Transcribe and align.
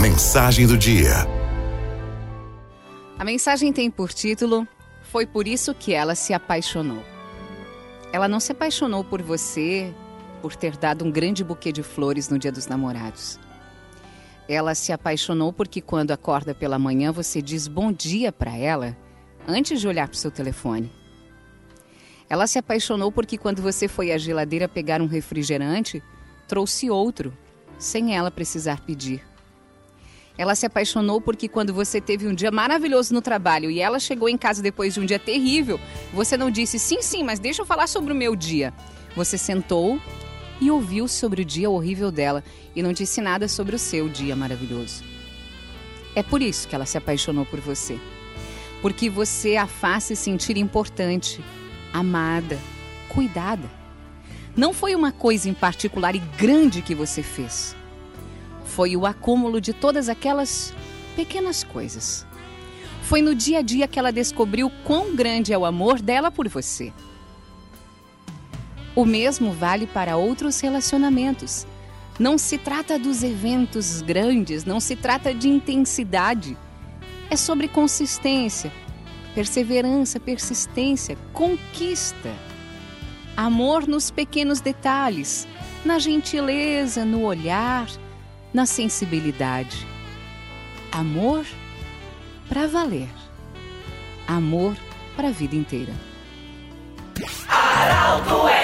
Mensagem 0.00 0.66
do 0.66 0.76
dia. 0.76 1.12
A 3.18 3.24
mensagem 3.24 3.72
tem 3.72 3.90
por 3.90 4.12
título 4.12 4.66
Foi 5.02 5.26
por 5.26 5.46
isso 5.46 5.74
que 5.74 5.92
ela 5.92 6.14
se 6.14 6.32
apaixonou. 6.32 7.02
Ela 8.12 8.26
não 8.26 8.40
se 8.40 8.52
apaixonou 8.52 9.04
por 9.04 9.22
você 9.22 9.94
por 10.40 10.56
ter 10.56 10.76
dado 10.76 11.04
um 11.04 11.10
grande 11.10 11.44
buquê 11.44 11.70
de 11.70 11.82
flores 11.82 12.28
no 12.28 12.38
Dia 12.38 12.50
dos 12.50 12.66
Namorados. 12.66 13.38
Ela 14.48 14.74
se 14.74 14.92
apaixonou 14.92 15.52
porque 15.52 15.80
quando 15.80 16.10
acorda 16.10 16.54
pela 16.54 16.78
manhã 16.78 17.12
você 17.12 17.40
diz 17.40 17.68
bom 17.68 17.92
dia 17.92 18.32
para 18.32 18.56
ela 18.56 18.96
antes 19.46 19.80
de 19.80 19.86
olhar 19.86 20.08
para 20.08 20.18
seu 20.18 20.30
telefone. 20.30 20.90
Ela 22.28 22.46
se 22.46 22.58
apaixonou 22.58 23.12
porque 23.12 23.38
quando 23.38 23.62
você 23.62 23.86
foi 23.86 24.10
à 24.10 24.18
geladeira 24.18 24.66
pegar 24.66 25.00
um 25.00 25.06
refrigerante, 25.06 26.02
trouxe 26.48 26.90
outro, 26.90 27.32
sem 27.78 28.16
ela 28.16 28.30
precisar 28.30 28.80
pedir. 28.80 29.31
Ela 30.36 30.54
se 30.54 30.64
apaixonou 30.64 31.20
porque 31.20 31.48
quando 31.48 31.74
você 31.74 32.00
teve 32.00 32.26
um 32.26 32.34
dia 32.34 32.50
maravilhoso 32.50 33.12
no 33.12 33.20
trabalho 33.20 33.70
e 33.70 33.80
ela 33.80 33.98
chegou 33.98 34.28
em 34.28 34.38
casa 34.38 34.62
depois 34.62 34.94
de 34.94 35.00
um 35.00 35.06
dia 35.06 35.18
terrível, 35.18 35.78
você 36.12 36.36
não 36.36 36.50
disse 36.50 36.78
sim, 36.78 37.02
sim, 37.02 37.22
mas 37.22 37.38
deixa 37.38 37.62
eu 37.62 37.66
falar 37.66 37.86
sobre 37.86 38.12
o 38.12 38.16
meu 38.16 38.34
dia. 38.34 38.72
Você 39.14 39.36
sentou 39.36 40.00
e 40.60 40.70
ouviu 40.70 41.06
sobre 41.06 41.42
o 41.42 41.44
dia 41.44 41.68
horrível 41.68 42.10
dela 42.10 42.42
e 42.74 42.82
não 42.82 42.92
disse 42.92 43.20
nada 43.20 43.46
sobre 43.46 43.76
o 43.76 43.78
seu 43.78 44.08
dia 44.08 44.34
maravilhoso. 44.34 45.04
É 46.14 46.22
por 46.22 46.40
isso 46.40 46.66
que 46.66 46.74
ela 46.74 46.86
se 46.86 46.96
apaixonou 46.96 47.44
por 47.44 47.60
você. 47.60 47.98
Porque 48.80 49.10
você 49.10 49.56
a 49.56 49.66
faz 49.66 50.04
se 50.04 50.16
sentir 50.16 50.56
importante, 50.56 51.42
amada, 51.92 52.58
cuidada. 53.08 53.70
Não 54.56 54.72
foi 54.72 54.94
uma 54.94 55.12
coisa 55.12 55.48
em 55.48 55.54
particular 55.54 56.14
e 56.14 56.18
grande 56.18 56.82
que 56.82 56.94
você 56.94 57.22
fez 57.22 57.76
foi 58.74 58.96
o 58.96 59.04
acúmulo 59.04 59.60
de 59.60 59.74
todas 59.74 60.08
aquelas 60.08 60.72
pequenas 61.14 61.62
coisas. 61.62 62.26
Foi 63.02 63.20
no 63.20 63.34
dia 63.34 63.58
a 63.58 63.62
dia 63.62 63.86
que 63.86 63.98
ela 63.98 64.10
descobriu 64.10 64.70
quão 64.82 65.14
grande 65.14 65.52
é 65.52 65.58
o 65.58 65.66
amor 65.66 66.00
dela 66.00 66.30
por 66.30 66.48
você. 66.48 66.90
O 68.96 69.04
mesmo 69.04 69.52
vale 69.52 69.86
para 69.86 70.16
outros 70.16 70.58
relacionamentos. 70.60 71.66
Não 72.18 72.38
se 72.38 72.56
trata 72.56 72.98
dos 72.98 73.22
eventos 73.22 74.00
grandes, 74.00 74.64
não 74.64 74.80
se 74.80 74.96
trata 74.96 75.34
de 75.34 75.48
intensidade. 75.48 76.56
É 77.28 77.36
sobre 77.36 77.68
consistência, 77.68 78.72
perseverança, 79.34 80.18
persistência, 80.18 81.18
conquista. 81.34 82.32
Amor 83.36 83.86
nos 83.86 84.10
pequenos 84.10 84.60
detalhes, 84.60 85.46
na 85.84 85.98
gentileza, 85.98 87.04
no 87.04 87.22
olhar, 87.22 87.86
na 88.52 88.66
sensibilidade. 88.66 89.86
Amor 90.90 91.44
para 92.48 92.66
valer. 92.66 93.08
Amor 94.26 94.76
para 95.16 95.28
a 95.28 95.32
vida 95.32 95.56
inteira. 95.56 95.92
Araldo 97.48 98.48
FM 98.48 98.61